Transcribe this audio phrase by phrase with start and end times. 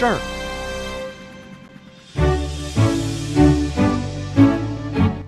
[0.00, 0.16] 事儿。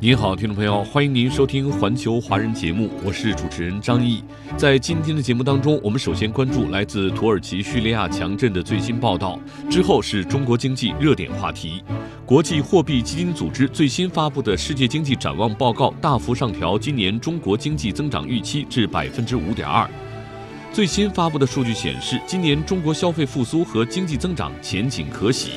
[0.01, 4.25] 您好，听众朋友，欢迎您收听环球华人节目，我是主持人张毅。
[4.57, 9.39] 在今天的节目当中，我们首先关注来自土耳其叙利亚强震的最新报道，
[9.71, 11.85] 之后是中国经济热点话题。
[12.25, 19.87] 国际货币基金组织最新发布的世界经济展望报告大幅上调今年中国经济增长预期至百分之五点二。
[20.73, 25.51] 最新发布的数据显示，今年中国消费复苏和经济增长前景可喜。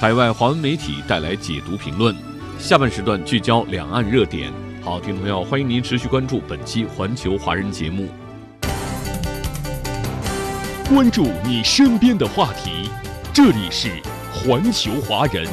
[0.00, 2.14] 海外华文媒体带来解读评论。
[2.60, 4.52] 下半时段聚焦两岸热点。
[4.80, 8.08] 好，听众朋友，欢迎您持续关注本期环球华人节目。
[10.88, 12.88] 关注你身边的话题，
[13.32, 13.88] 这里是
[14.32, 15.44] 环球华人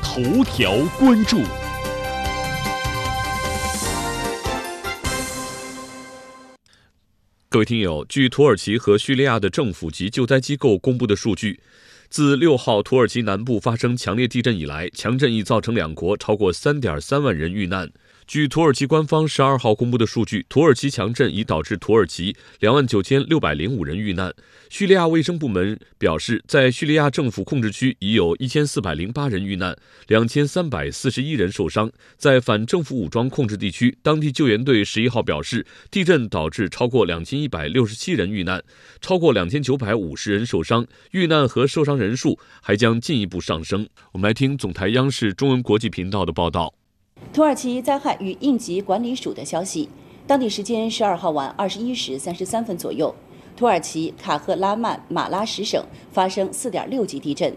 [0.00, 1.40] 头条关注。
[7.52, 11.60] 各位听友，据土耳其和叙利亚的政府及救灾机构公布的数据。
[12.08, 17.92] 自六号土耳其南部发生强烈地震以来，强震已造成两国超过三点三万人遇难。
[18.32, 24.32] 据土耳其官方十二号公布的数据，土耳其强震已导致土耳其两万九千六百零五人遇难。
[24.70, 31.92] 叙利亚卫生部门表示，在叙利亚政府控制区已有一千四百零八人遇难，两千三百四十一人受伤。
[32.16, 38.62] 在反政府武装控制地区，当地救援队十一号表示，地震导致超过两千一百六十七人遇难，
[39.02, 43.86] 超过两千九百五十人受伤，遇难和受伤人数还将进一步上升。
[44.12, 46.72] 我们来听总台央视中文国际频道的报道。
[47.30, 49.88] 土耳其灾害与应急管理署的消息，
[50.26, 53.14] 当地时间十二号晚二十一时三十三分左右，
[53.56, 55.82] 土耳其卡赫拉曼马拉什省
[56.12, 57.56] 发生四点六级地震，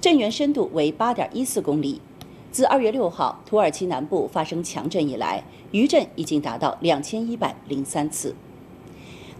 [0.00, 2.00] 震源深度为八点一四公里。
[2.52, 8.34] 自二月六号土耳其南部发生强震以来，余震已经达到两千一百零三次。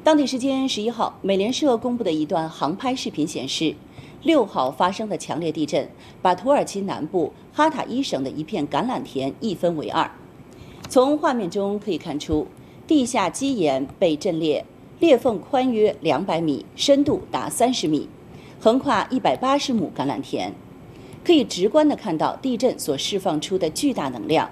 [0.03, 3.77] 当地时间十一号，美联社公布的一段航拍视频显示。
[4.27, 5.89] 六号发生的强烈地震，
[6.21, 10.11] 把土耳其南部哈塔伊省的一片橄榄田一分为二。
[10.89, 12.49] 从画面中可以看出，
[12.89, 14.65] 地下基岩被震裂，
[14.99, 18.09] 裂缝宽约两百米，深度达三十米，
[18.61, 20.53] 横跨一百八十亩橄榄田，
[21.25, 24.51] 可以直观地看到地震所释放出的巨大能量。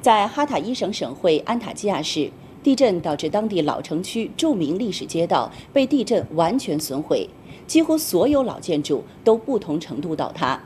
[0.00, 2.30] 在哈塔伊省省会安塔基亚市，
[2.62, 7.28] 地震导致当地老城区著名历史街道被地震完全损毁。
[7.66, 10.60] 几乎所有老建筑都不同程度倒塌，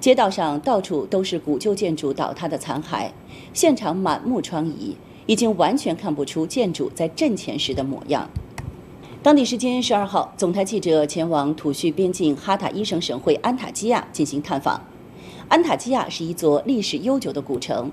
[0.00, 3.10] 街道上到处都是古旧建筑倒塌的残骸，
[3.52, 4.94] 现场满目疮痍，
[5.26, 8.28] 已经完全看不出建筑在震前时的模样。
[9.20, 14.80] 当地时间十二号，总台记者前往土叙边境哈塔伊省省会安塔基亚进行探访。
[15.48, 17.90] 安塔基亚是一座历史悠久的古城，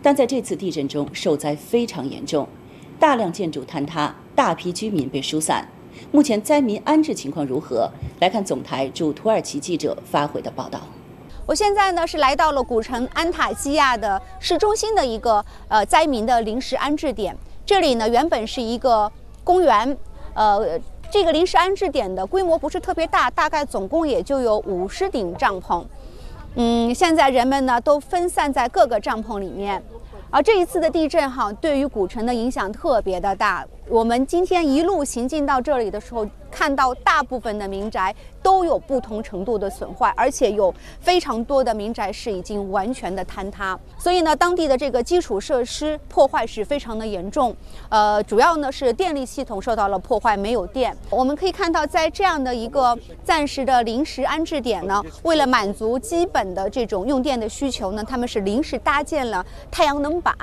[0.00, 2.46] 但在这次地震中受灾非常严重，
[3.00, 5.66] 大量建筑坍塌，大批居民被疏散。
[6.10, 7.90] 目前灾民安置情况如何？
[8.20, 10.80] 来看总台驻土耳其记者发回的报道。
[11.44, 17.36] 我现在呢是来到了古城安塔基亚的市中心的一个呃灾民的临时安置点。
[17.66, 19.10] 这里呢原本是一个
[19.44, 19.96] 公园，
[20.32, 20.80] 呃，
[21.10, 25.84] 这个临时安置点的规模不是特别大，大概总共也就有五十顶帐篷。
[26.54, 29.82] 嗯，现在人们呢都分散在各个帐篷里面。
[30.30, 33.66] 而这一次的地震哈，对于古城的影响特别的大。
[33.88, 43.78] 我们今天一路行进到这里的时候，看到大部分的民宅都有不同程度的损坏，而且有非常多的民宅是已经完全的坍塌。
[43.98, 47.54] 所以呢，当地的这个基础设施破坏是非常的严重。
[47.88, 50.96] 呃，主要呢是电力系统受到了破坏，没有电。
[51.10, 60.34] 我们可以看到，在这样的一个暂时的临时安置点呢，为了满足基本的这种用电的需求呢，他们是临时搭建了太阳能板。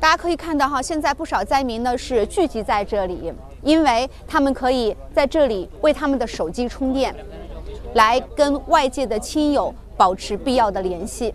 [0.00, 3.32] 大家可以看到哈，现在不少灾民呢是聚集在这里，
[3.62, 7.14] 因为他们可以在这里为他们的手机充电，
[7.94, 11.32] 来跟外界的亲友保持必要的联系。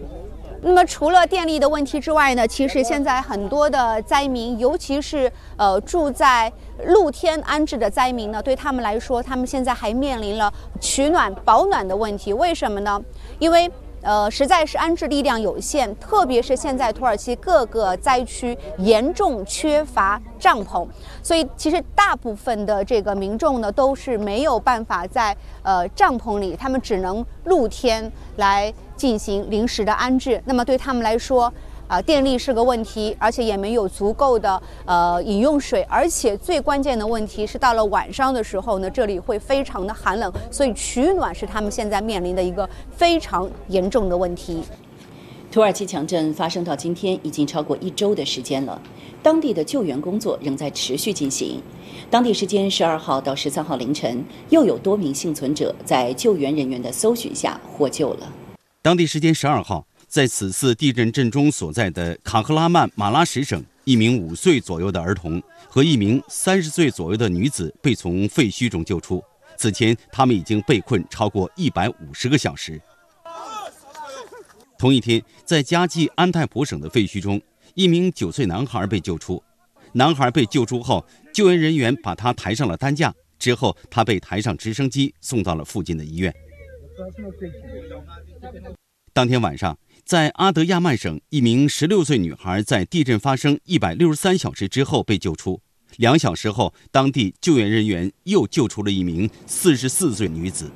[0.65, 6.49] 那么除了电力的问题之外呢，其实现在很多的灾民，尤其是呃住在
[6.85, 10.49] 露天安置的灾民呢，对他们来说，他们现在还面临了
[10.79, 12.31] 取暖保暖的问题。
[12.31, 12.97] 为什么呢？
[13.39, 13.69] 因为
[14.03, 20.85] 呃，实在是安置力量有限，特别是现在土耳其各个灾区严重缺乏帐篷，
[21.23, 30.41] 所以其实大部分的这个民众呢都是没有办法在呃帐篷里，他们只能露天来进行临时的安置。
[30.45, 31.51] 那么对他们来说，
[31.87, 44.63] 啊，电力是个问题，而且也没有足够的呃饮用水，而且最关键的问题是到了晚上的时候呢，这里会非常的寒冷，所以取暖是他们现在面临的一个非常严重的问题。
[45.51, 48.81] 土耳其强震发生到今天已经超过一周的时间了，
[49.21, 51.61] 当地的救援工作仍在持续进行。
[52.09, 58.27] 当地时间十二号到十三号凌晨，又有多名幸存者在救援人员的搜寻下获救了。
[58.81, 59.85] 当地时间十二号。
[60.13, 69.23] 在此次地震震中所在的卡赫拉曼马拉什省，一名五岁左右的儿童和一名三十岁左右的女子被从废墟中救出。
[69.57, 72.79] 此前，他们已经被困超过一百五十个小时。
[74.77, 77.41] 同一天，在加济安泰普省的废墟中，
[77.73, 79.41] 一名九岁男孩被救出。
[79.93, 86.31] 男孩被救出后，救援人员把他抬上了担架，之后他被抬上直升机送到了附近的医院。
[89.13, 89.77] 当天晚上。
[90.03, 95.61] 在阿德亚曼省，一名十六岁女孩在地震发生一百六十三小时之后被救出。
[95.95, 100.69] 两小时后，当地救援人员又救出了一名四十四岁女子。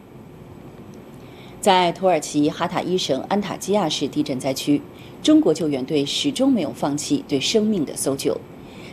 [1.59, 4.81] 在土耳其哈塔伊省安塔基亚市地震灾区，
[5.21, 8.39] 中国救援队始终没有放弃对生命的搜救。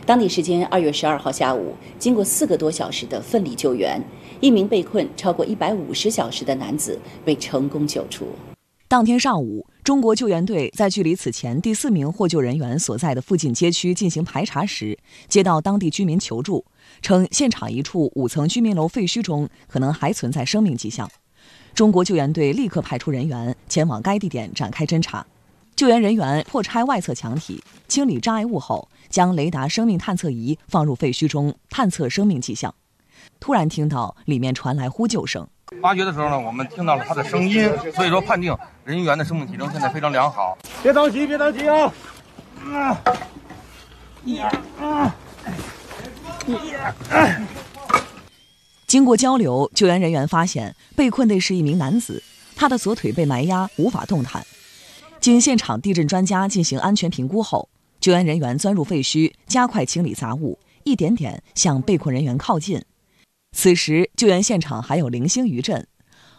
[0.05, 4.03] 当地时间二月十二号下午，经过四个多小时的奋力救援，
[4.41, 8.27] 一名被困超过一百五十小时的男子被成功救出。
[8.87, 14.95] 当天上午，中国救援队在距离此前第四名获救人员所在的附近街区进行排查时，
[15.27, 16.63] 接到当地居民求助，
[17.01, 21.09] 称现场一处五层居民楼废墟中可能还存在生命迹象。
[21.73, 25.25] 中国救援队立刻派出人员前往该地点展开侦查。
[25.75, 32.73] 救援人员破拆外侧墙体，清理障碍物后，将雷达生命探测仪放入废墟中探测生命迹象。
[33.39, 35.47] 突然听到里面传来呼救声。
[35.81, 40.57] 挖掘的时候呢，我们听到了他的声音，所以说判定人员的生命体征现在非常良好。
[40.83, 41.91] 别着急，别着急啊！
[42.71, 43.01] 啊！
[44.23, 45.11] 一、二、
[46.45, 46.55] 一、
[47.09, 47.41] 二。
[48.85, 52.21] 经过交流，救援人员发现被困的是一名男子，
[52.55, 54.45] 他的左腿被埋压，无法动弹。
[55.19, 57.67] 经现场地震专家进行安全评估后，
[57.99, 62.79] 救援人员钻入废墟，加快清理杂物，一点点向被困人员靠近。
[63.57, 65.87] 此时，救援现场还有零星余震。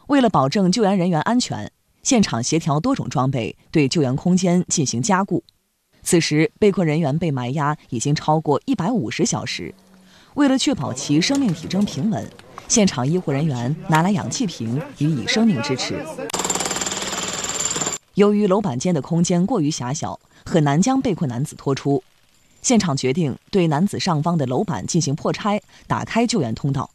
[0.09, 1.73] 为了保证救援人员安全，
[2.03, 5.43] 现场协调多种装备，对救援空间进行加固。
[6.03, 9.75] 此时，被困人员被埋压已经超过一百五十小时。
[10.35, 12.31] 为了确保其生命体征平稳，
[12.69, 16.05] 现场医护人员拿来氧气瓶予以生命支持。
[18.15, 22.05] 由于楼板间的空间过于狭小，很难将被困男子拖出。
[22.61, 26.91] 现场决定对男子上方的楼板进行破拆，打开救援通道。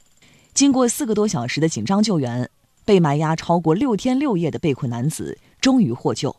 [0.53, 2.50] 经过四个多小时的紧张救援，
[2.86, 6.36] 被埋压超过六天六夜的被困男子终于获救。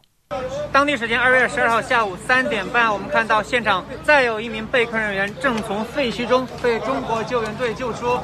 [0.71, 8.19] 当地时间二月十二号下午三点半，我们看到现场再有一名被困人员正从废墟中被中国救援队救出。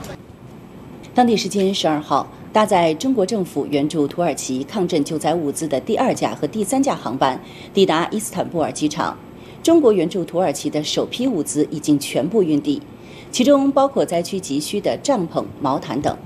[1.15, 7.41] 当地时间十二号，搭载中国政府援助土耳其抗震救灾物资的第二架和第三架航班
[7.73, 9.17] 抵达伊斯坦布尔机场。
[9.63, 12.81] 中国援助土耳其的首批物资已经全部运抵。
[13.31, 16.17] 其中包括灾区急需的帐篷、毛毯等。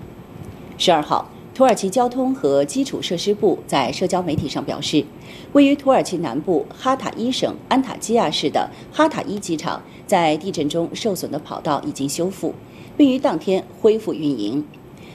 [0.79, 5.05] 十二号，土耳其交通和基础设施部在社交媒体上表示，
[5.53, 12.55] 位于土耳其南部哈塔伊省安塔基亚市的哈塔伊机场在地震中受损的跑道已经修复，
[12.97, 14.65] 并于当天恢复运营。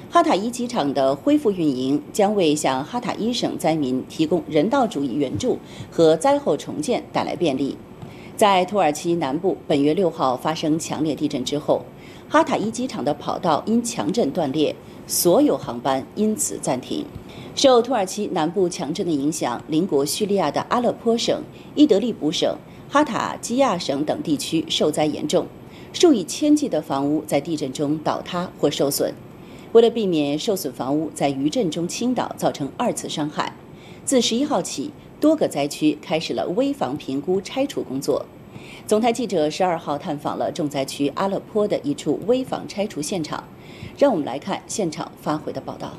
[0.09, 5.57] 哈塔伊机场的恢复运营将为向哈塔伊省灾民提供人道主义援助
[5.91, 7.75] 和灾后重建带来便利。
[8.37, 11.81] 在土耳其南部本月六号发生强烈地震之后，
[12.29, 14.75] 哈塔伊机场的跑道因强震断裂，
[15.07, 17.03] 所有航班因此暂停。
[17.55, 21.41] 受土耳其南部强震的影响，邻国叙利亚的阿勒颇省、
[21.73, 22.55] 伊德利卜省、
[22.87, 25.47] 哈塔基亚省等地区受灾严重，
[25.91, 29.11] 数以千计的房屋在地震中倒塌或受损。
[29.71, 33.51] 为了避免受损房屋在余震中倾倒造成二次伤害，
[34.05, 34.91] 自十一号起。
[35.19, 38.25] 多个灾区开始了危房评估拆除工作。
[38.85, 43.43] 总台记者十二号探访了重灾区阿勒颇的一处危房拆除现场，
[43.97, 45.93] 让我们来看现场发回的报道。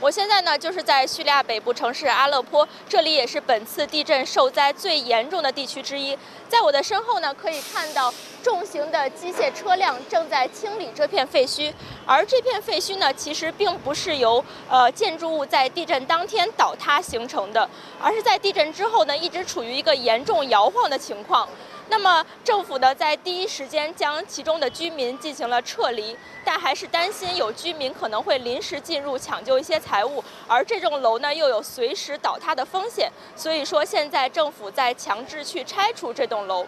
[0.00, 6.18] 我现在呢就是在叙利亚北部城市阿勒颇，这里也是本次地震受灾最严重的地区之一。
[6.48, 11.72] 在我的身后呢，可以看到重型的机械车辆正在清理这片废墟，
[12.04, 17.68] 而这片废墟呢，其实并不是由呃建筑物在地震当天倒塌形成的，
[18.00, 21.48] 而是在地震之后呢，一直处于一个严重摇晃的情况。
[21.88, 36.66] 那么政府呢，在第一时间将其中的居民进行了撤离，但还是担心有居民可能会临时进入抢救一些财物，而这栋楼呢又有随时倒塌的风险，所以说现在政府在强制去拆除这栋楼。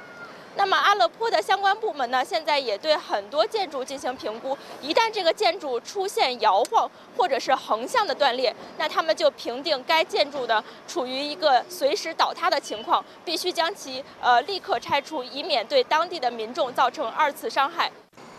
[0.59, 4.57] 那么阿勒颇的相关部门呢，现在也对很多建筑进行评估。
[4.81, 17.93] 一旦这个建筑出现摇晃或者是横向的断裂，那他们就评定该建筑呢处于一个随时倒塌的情况，必须将其呃立刻拆除，以免对当地的民众造成二次伤害。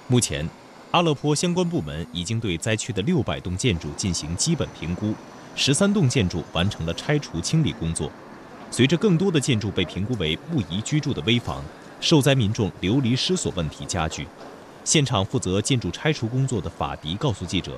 [0.07, 0.50] 目前，
[0.89, 5.13] 阿勒颇相关部门已经对灾区的六百栋建筑进行基本评估，
[5.55, 8.09] 十三栋建筑完成了拆除清理工作。
[8.71, 11.63] 随着更多的建筑被评估为不宜居住的危房。
[11.99, 14.27] 受灾民众流离失所问题加剧，
[14.83, 17.73] 现场负责建筑拆除工作的法迪告诉记者：“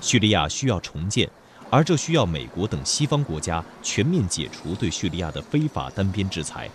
[0.00, 1.28] 叙利亚需要重建，
[1.68, 6.68] 而这需要美国等西方国家全面解除对叙利亚的非法单边制裁。”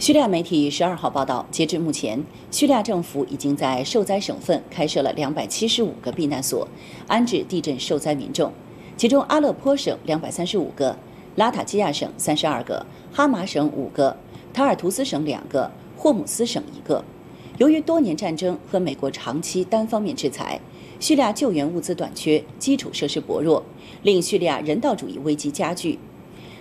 [0.00, 6.66] 叙利亚媒体十二号报道，截至目前，叙利亚政府已经在受灾省份开设了两百七十五个避难所，
[7.06, 8.50] 安置地震受灾民众，
[8.96, 10.96] 其中阿勒颇省两百三十五个，
[11.36, 14.16] 拉塔基亚省三十二个，哈马省五个，
[14.54, 15.70] 塔尔图斯省两个。
[15.98, 17.04] 霍姆斯省一个，
[17.58, 20.60] 由于多年战争和美国长期单方面制裁，
[21.00, 23.60] 叙利亚救援物资短缺，基础设施薄弱，
[24.04, 25.98] 令叙利亚人道主义危机加剧。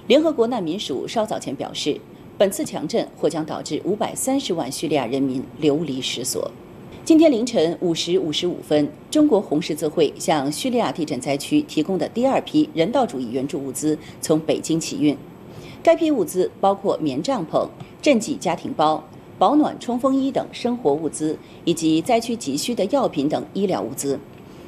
[0.07, 2.01] 联合国难民署稍早前表示，
[2.35, 6.49] 本次强震或将导致五百三十万叙利亚人民流离失所。
[7.05, 15.15] 今天凌晨五时五十五分，中国红十字会向叙利亚地震灾区提供的第二批人道主义援助物资从北京起运，
[15.83, 17.67] 该批物资包括棉帐篷、
[18.01, 19.03] 赈济家庭包。
[19.39, 24.19] 保暖、冲锋衣等生活物资，以及灾区急需的药品等医疗物资，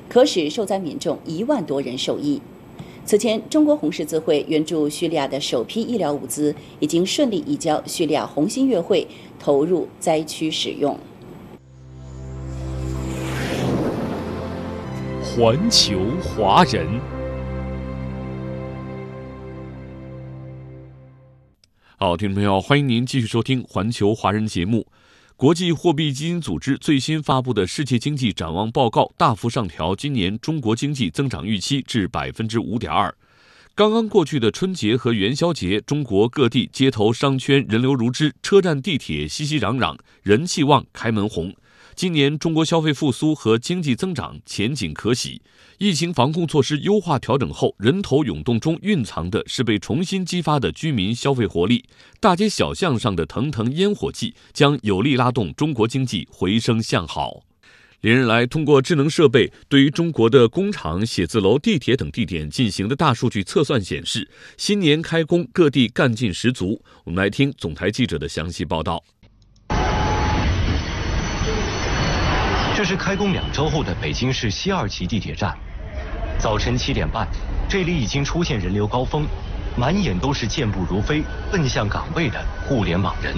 [0.08, 2.40] 可使受灾民众一万多人受益。
[3.04, 9.08] 此前，中国红十字会援助叙利亚的首批医疗物资已经顺利移交叙利亚红新月会，
[9.40, 10.96] 投入灾区使用。
[15.24, 17.19] 环球华人。
[22.02, 24.88] 好，听众朋友，欢迎您继续收听《环球华人》节目。
[25.36, 33.14] 国际货币基金组织最新发布的世界经济展望报告大幅上调今年中国经济增长预期至百分之五点二。
[33.76, 41.54] 刚刚过去的春节和元宵节，中国各地街头商圈人流如织，车站地铁熙熙攘攘，人气旺，开门红。
[42.00, 45.42] 今年中国消费复苏和经济增长前景可喜。
[45.80, 51.84] 疫情防控措施优化调整后，人头涌动中蕴藏的是被重新激发的居民消费活力。
[52.22, 57.42] 大街小巷上的腾腾烟火气将有力拉动中国经济回升向好。
[58.00, 64.26] 连日来，通过智能设备对于中国的工厂、写字楼、地铁等地点进行的大数据测算显示，
[64.56, 66.82] 新年开工各地干劲十足。
[67.04, 69.04] 我们来听总台记者的详细报道。
[72.80, 75.54] 这是开工两周后的北京市西二旗地铁站。
[76.38, 77.28] 早晨七点半，
[77.68, 79.26] 这里已经出现人流高峰，
[79.76, 81.22] 满眼都是健步如飞、
[81.52, 83.36] 奔向岗位的互联网人。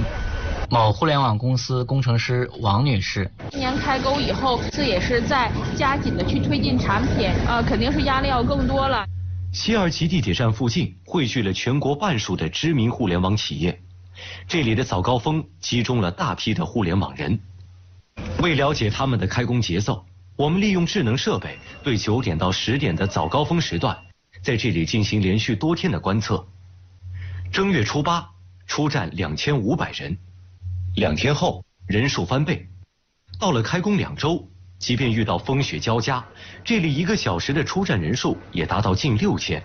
[0.69, 9.03] 某互联网公司工程师王女士，今年开工以后，这也是在加紧的去推进产品，呃，肯定是压力要更多了。
[9.51, 13.81] 西二旗地铁站附近汇聚了全国半数的知名互联网企业，
[14.47, 17.39] 这里的早高峰集中了大批的互联网人。
[18.41, 23.95] 为了解他们的开工节奏，我们利用智能设备对九点到十点的早高峰时段，
[24.41, 26.47] 在这里进行连续多天的观测。
[27.51, 28.27] 正月初八
[28.65, 30.17] 出站两千五百人，
[30.95, 32.67] 两天后人数翻倍。
[33.39, 34.49] 到了开工两周，
[34.79, 36.25] 即便遇到风雪交加，
[36.63, 39.61] 这里一个小时的出站人数也达到近六千。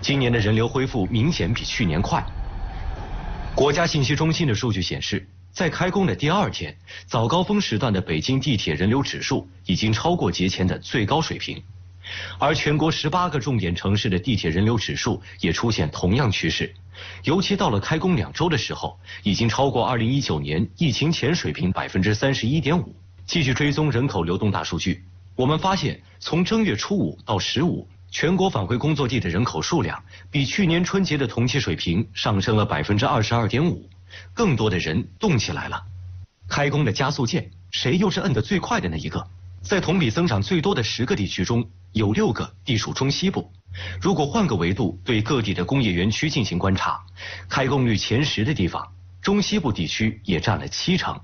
[0.00, 2.24] 今年的人流恢复明显比去年快。
[3.54, 5.28] 国家信息中心的数据显示。
[5.52, 6.76] 在开工的第二天，
[7.06, 11.62] 早高峰时段的北京地铁人流指数已经超过节前的最高水平，
[12.38, 16.72] 而全国十八个重点城市的地铁人流指数也出现同样趋势，
[17.24, 22.94] 尤其到了开工两周的时候，已经超过二零一九年疫情前水平百分之三十一点五。
[23.26, 25.04] 继续追踪人口流动大数据，
[25.36, 30.02] 我们发现，从正月初五到十五，全国返回工作地的人口数量
[30.32, 33.88] 比去年春节的同期水平上升了百分之二十二点五。
[34.34, 35.82] 更多的人动起来了，
[36.48, 39.26] 开工的加速键，谁又是摁得最快的那一个？
[39.62, 43.52] 在同比增长最多的十个地区中，有六个地属中西部，
[44.00, 46.98] 如果换个维度对各地的工业园区进行观察，
[47.48, 48.90] 开工率前十的地方，
[49.20, 51.20] 中西部地区也占了七成。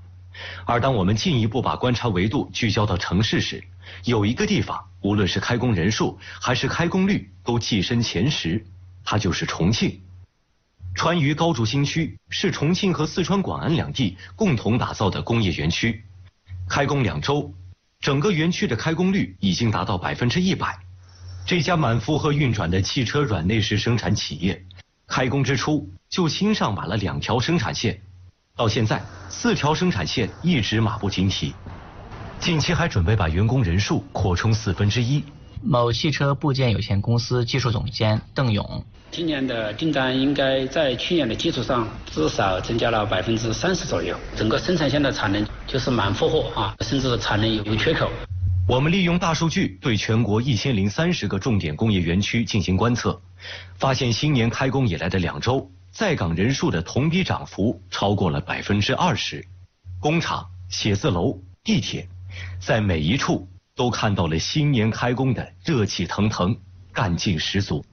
[0.65, 3.63] 而当我们进一步把观察维度聚焦到城市时，
[4.03, 8.63] 有一个地方，无论是开工人数还是开工率都跻身前十，
[9.03, 9.99] 它就是重庆。
[10.97, 16.03] 川渝高竹新区是重庆和四川广安两地共同打造的工业园区，
[16.67, 17.53] 开工两周，
[18.01, 20.75] 整个园区的开工率已经达到百分之一百。
[21.45, 24.59] 这家满负荷运转的汽车软内饰生产企业，
[25.05, 28.01] 开工之初就新上马了两条生产线，
[28.55, 28.99] 到现在
[29.29, 31.53] 四条生产线一直马不停蹄。
[32.39, 35.23] 近期还准备把员工人数扩充四分之一。
[35.61, 44.15] 某汽车部件有限公司技术总监邓勇：今年的订单应该在去年的基础上至少增加了百分之三十左右。
[44.35, 48.11] 整个生产线的产能就是满负荷啊，甚至产能有缺口。
[48.67, 53.19] 我们利用大数据对全国一千零三十个重点工业园区进行观测，
[53.77, 59.43] 发现新年开工以来的两周，在岗人数的同比涨幅超过了百分之二十。
[59.99, 62.07] 工厂、写字楼、地铁。
[62.59, 66.55] 在每一处都看到了新年开工的热气腾腾、
[66.91, 67.83] 干劲十足。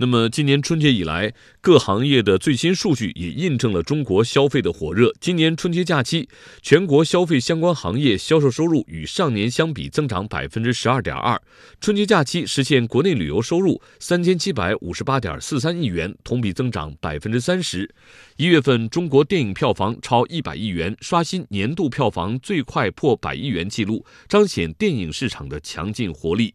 [0.00, 5.12] 那么，今年春节以来，各行业的最新数据也印证了中国消费的火热。
[5.20, 6.28] 今年春节假期，
[6.62, 11.42] 全国消费相关行业销售收入与上年相比增长百分之十二点二。
[11.80, 17.92] 春节假期实现国内旅游收入三千七百五十八点四三亿元，同比增长百分之三十。
[18.36, 26.54] 一月份，中国电影票房超一百亿元，刷新年度票房最快破百亿元纪录，彰显电影市场的强劲活力。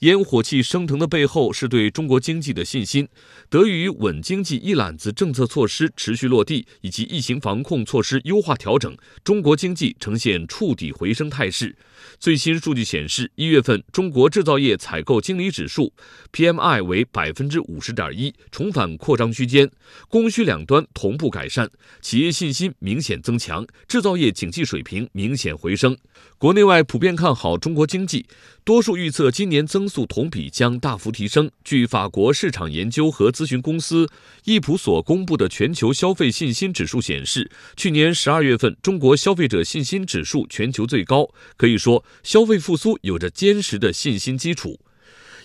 [0.00, 3.06] 烟火气升腾的背后是对中国经济的信心。
[3.50, 11.76] 得益于稳经济一揽子政策措施持续落地，以及疫情防控措施优化调整，中国经济呈现触底回升态势。
[12.18, 15.92] 最新数据显示，一月份中国制造业采购经理指数
[16.32, 19.70] PMI 为百分之五十点一，重返扩张区间，
[20.08, 21.68] 供需两端同步改善，
[22.00, 25.94] 企业信心明显增强，制造业景气水平明显回升。
[26.38, 28.24] 国内外普遍看好中国经济，
[28.64, 31.50] 多数预测今年增速同比将大幅提升。
[31.62, 34.08] 据法国市场研究和咨询公司
[34.44, 44.78] 易普所公布的全球消费信心指数显示，去年十二月份中国消费者信心指数全球最高，可以说消费复苏有着坚实的信心基础。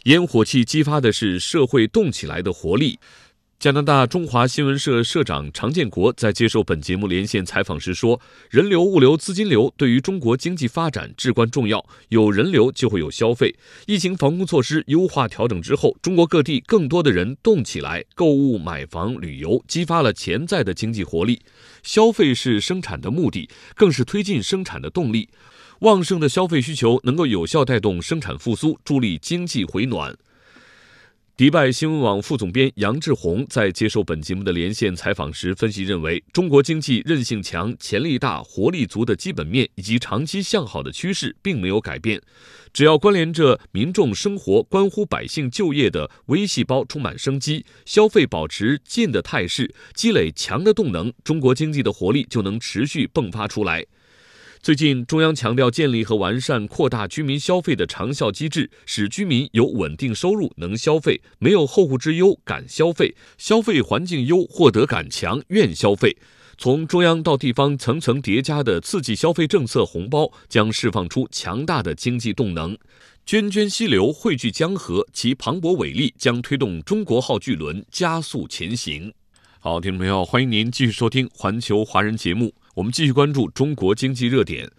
[0.03, 2.99] 烟火气激发的是社会动起来的活力。
[3.57, 8.19] 加拿大中华新闻社社长常建国在接受本节目连线采访时说
[8.51, 13.55] ：“人流、物流、资金流对于中国经济发展至关重要，有人流就会有消费。
[13.87, 21.41] 疫情防控措施优化调整之后，中国各地更多的人动起来，购物、买房、旅游，激发了潜在的经济活力。
[21.81, 25.29] 消费是生产的目的，更是推进生产的动力。
[25.79, 30.15] 旺盛的消费需求能够有效带动生产复苏，助力经济回暖。”
[31.37, 42.21] 迪拜新闻网副总编杨志宏在接受本节目的连线采访时分析认为，中国经济韧性强、潜力大、活力足的基本面以及长期向好的趋势并没有改变。
[42.71, 53.85] 只要关联着民众生活、关乎百姓就业的微细胞充满生机，消费保持进的态势，积累强的动能，中国经济的活力就能持续迸发出来。
[54.65, 66.17] 最近，中央强调建立和完善扩大居民消费的长效机制，使居民有稳定收入能消费，没有后顾之忧敢消费，消费环境优获得感强愿消费。
[66.57, 72.75] 从中央到地方层层叠加的刺激消费政策红包，将释放出强大的经济动能，
[73.23, 79.13] 涓涓溪流汇聚江河，其磅礴伟力将推动中国号巨轮加速前行。
[79.59, 82.55] 好，听众朋友，欢迎您继续收听《环球华人》节目。
[82.75, 84.69] 我们继续关注中国经济热点。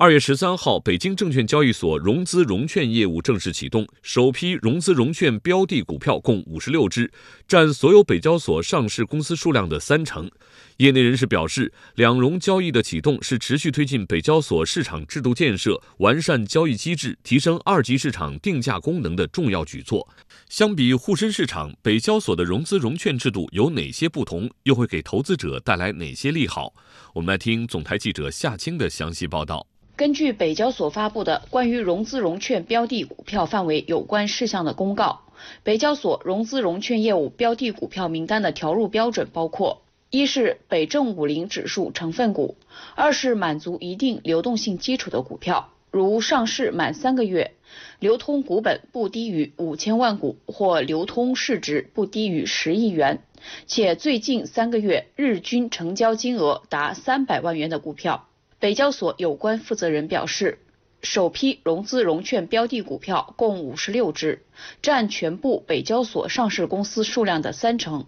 [0.00, 7.10] 二月十三号，北京证券交易所融资融券业务正式启动，首批融资融券标的股票共五十六只，
[7.48, 10.30] 占所有北交所上市公司数量的三成。
[10.76, 20.08] 业内人士表示，两融交易的启动是持续推进北交所市场制度建设、完善交易机制、提升二级市场定价功能的重要举措。
[20.48, 24.48] 相比沪深市场，北交所的融资融券制度有哪些不同？
[24.62, 26.72] 又会给投资者带来哪些利好？
[27.14, 29.66] 我们来听总台记者夏青的详细报道。
[29.98, 35.22] 根据北交所发布的关于融资融券标的股票范围有关事项的公告，
[35.64, 42.54] 北交所融资融券业务标的股票名单的调入标准包括：一是北证五零指数成分股；
[42.94, 47.54] 二是满足一定流动性基础的股票，如上市满三个月，
[47.98, 53.18] 流通股本不低于五千万股或流通市值不低于十亿元，
[53.66, 58.27] 且最近三个月日均成交金额达三百万元的股票。
[58.60, 60.58] 北交所有关负责人表示，
[61.00, 64.42] 首批融资融券标的股票共五十六只，
[64.82, 68.06] 占全部北交所上市公司数量的三成，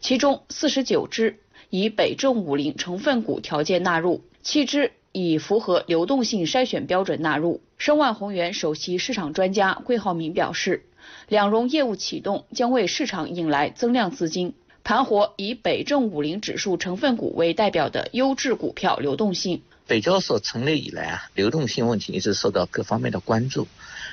[0.00, 1.38] 其中四十九只
[1.70, 7.62] 以北证五零成分股条件纳入，七只以符合流动性筛选标准纳入。
[7.78, 10.84] 申万宏源首席市场专家桂浩明表示，
[11.26, 14.52] 两融业务启动将为市场引来增量资金。
[14.84, 19.62] 盘活以北证五零指数成分股为代表的优质股票流动性。
[19.86, 23.68] 北交所成立以来啊，流动性问题一直受到各方面的关注。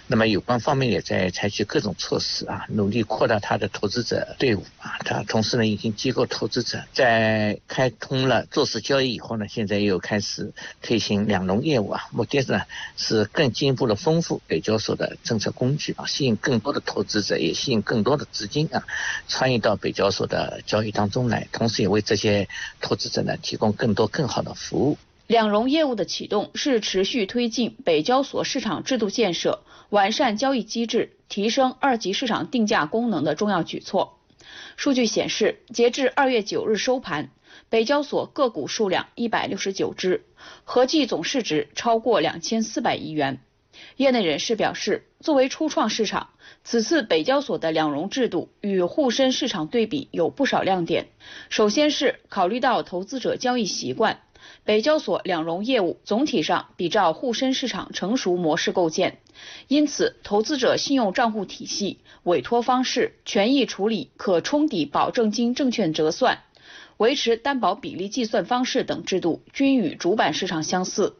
[0.06, 5.00] 那么有关方面也在采取各种措施啊，努力扩大它的投资者队伍啊。
[5.06, 12.04] 它同时呢，引进机构投资者，在开通了做市交易以后呢，现在又开始推行两融业务啊。
[12.12, 12.64] 目的呢
[12.98, 18.84] 是更进一步的丰富北交所的政策工具啊，吸引更多的投资者，也吸引更多的资金啊，
[19.28, 21.48] 参与到北交所的交易当中来。
[21.54, 22.48] 同时也为这些
[22.82, 24.98] 投资者呢提供更多更好的服务。
[25.34, 29.64] 两融业务的启动是持续推进北交所市场制度建设。
[29.90, 34.20] 完善交易机制，提升二级市场定价功能的重要举措。
[34.78, 37.32] 数据显示，截至二月九日收盘，
[37.70, 40.24] 北交所个股数量一百六十九只，
[40.66, 43.40] 合计总市值超过两千四百亿元。
[43.98, 46.30] 业内人士表示，作为初创市场，
[46.64, 51.08] 此次北交所的两融制度与沪深市场对比有不少亮点。
[51.50, 54.22] 首先是考虑到投资者交易习惯。
[54.66, 59.20] 北交所两融业务总体上比照沪深市场成熟模式构建，
[59.68, 66.40] 因此投资者信用账户体系、委托方式、权益处理、可冲抵保证金证券折算、
[66.98, 71.16] 维持担保比例计算方式等制度均与主板市场相似。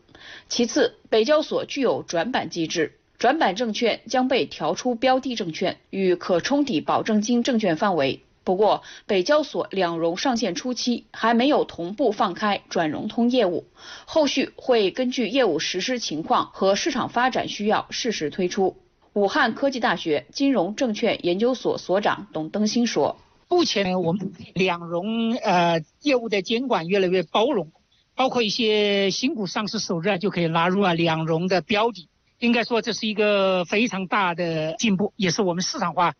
[0.48, 8.24] 其次，北交所具有转板机制，转板证券将被调出标的证券与可冲抵保证金证券范围。
[8.44, 13.66] 不过，北交所两融上线初期还没有同步放开转融通业务，
[14.06, 18.76] 后续会根据业务实施情况和市场发展需要适时推出。
[19.14, 27.72] 武汉科技大学金融证券研究所所长董登新说：“目前我们两融呃业务的监管越来越包容，
[28.14, 36.14] 包括一些新股上市首日就可以纳入啊两融的标的，应该说这是一个非常大的进步，也是我们市场化。”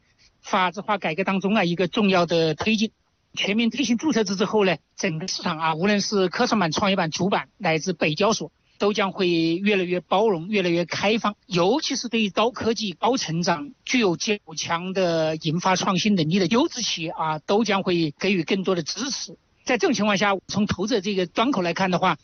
[0.44, 2.92] 法制化改革当中啊，一个重要的推进，
[3.34, 19.38] 全面推行注册制之后呢，整个市场啊，无论是科创板、创业板、主板乃至北交所，都将会越来越包容、越来越开放，尤其是对于高科技、高成长、具有较强的研发创新能力的优质企业啊，都将会给予更多的支持。
[19.64, 22.18] 在这种情况下，从投资者这个端口来看的话，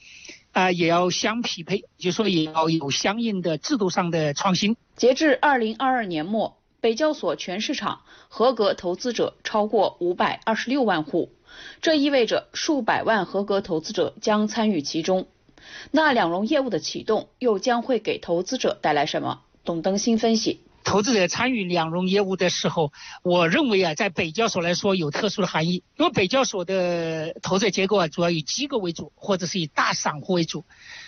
[0.52, 4.76] 啊，也要相匹配，就说也要有相应的制度上的创新。
[4.98, 6.59] 截至二零二二年末。
[6.82, 11.32] 北交所全市场合格投资者超过五百二十六万户，
[11.82, 15.28] 这意味着数百万合格投资者将参与其中。
[15.92, 19.42] 那两融业务的启动又将会给投资者带来什么？
[19.66, 30.64] 董登新分析，投资者参与两融业务的时候，我认为啊，在北交所来说有特殊的含义，因为北交所的投资结构啊，主要以机构为主，或者是以大散户为主，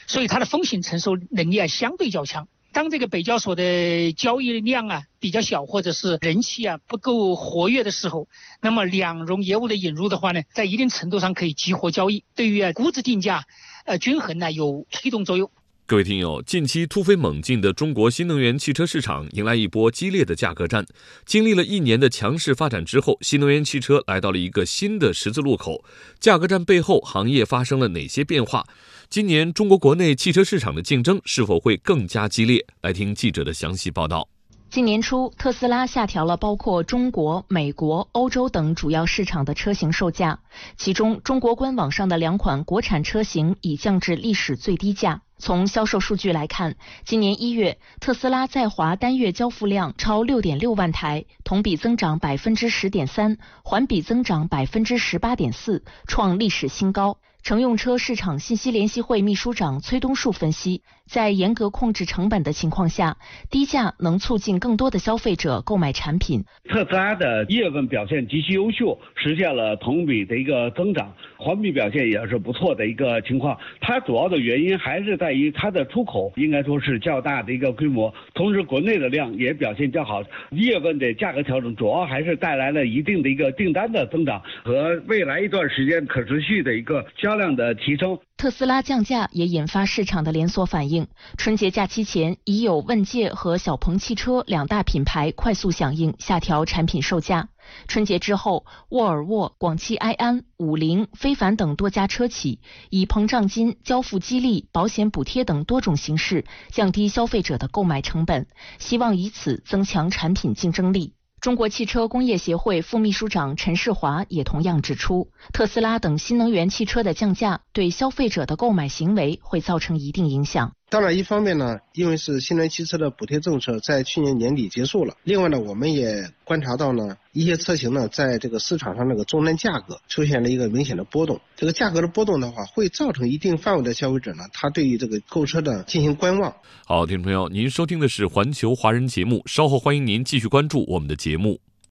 [0.06, 2.50] 所以它的风险承受能力啊相对较强。
[2.74, 8.28] 当这个北交所的交易量啊比较小，或者是人气啊不够活跃的时候，
[8.62, 13.44] 那么两融业务的引入的话呢，在一定程度上可以激活交易，对于估值定价，
[13.86, 15.52] 呃均衡呢有推动作用。
[15.88, 20.86] 各位听友，近期突飞猛进的中国新能源汽车市场迎来一波激烈的价格战。
[21.26, 25.84] 经历了一年的强势发展之后，新能源汽车来到了一个新的十字路口。
[26.18, 28.66] 价格战背后，行业发生了哪些变化？
[29.12, 32.66] 今年中国国内汽车市场的竞争是否会更加激烈？
[32.82, 34.26] 来听记者的详细报道。
[34.70, 40.40] 今年初，特斯拉下调了包括中国、美国、欧洲等主要市场的车型售价，
[40.78, 45.22] 其中中国官网上的两款国产车型已降至历史最低价。
[45.38, 57.18] 从销售数据来看，今年一月，特斯拉在华单月交付量超六点六万台，同比增长百分之十点三，环比增长百分之十八点四，创历史新高。
[57.44, 63.18] 乘用车市场信息联席会秘书长崔东树分析，在严格控制成本的情况下，
[63.50, 66.46] 低价能促进更多的消费者购买产品。
[66.70, 73.58] 特斯拉的一月份表现极其优秀，实现了同比的一个增长，环比表现也是不错的一个情况。
[73.80, 80.22] 它主要的原因还是在于它的出口应该说是较大的一个规模，同时国内的量也表现较好。
[80.52, 87.32] 一月份的价格调整主要还是带来了一定的一个订单的增长和未来一段时间可持续的一个销。
[87.32, 88.20] 销量的提升。
[88.42, 91.08] 特斯拉降价也引发市场的连锁反应。
[91.38, 97.50] 春节假期前，已有问界和小鹏汽车两大品牌快速响应，下调产品售价。
[97.88, 108.48] 春节之后，沃尔沃、广汽埃安、五菱、非凡等多家车企以膨胀金、交付激励、保险补贴等多种形式降低消费者的购买成本，
[108.80, 111.14] 希望以此增强产品竞争力。
[111.42, 120.74] 中国汽车工业协会副秘书长陈世华也同样指出，特斯拉等新能源汽车的降价对消费者的购买行为会造成一定影响。
[120.92, 131.40] 当然，一方面呢，因为是新能源汽车的补贴政策在去年年底结束了；另外呢，我们也观察到呢，一些车型呢，在这个市场上那个终端价格出现了一个明显的波动。
[131.56, 136.54] 这个价格的波动的话，会造成一定范围的消费者呢，他对于这个购车的进行观望。
[136.86, 141.62] 好，听众朋友，您收听的是环球华人节目，稍后欢迎您继续关注我们的节目。